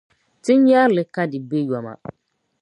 [0.43, 1.93] Ti nyari li ka di be yoma.